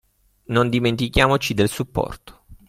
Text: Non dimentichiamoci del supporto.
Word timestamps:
Non 0.47 0.67
dimentichiamoci 0.67 1.53
del 1.53 1.69
supporto. 1.69 2.45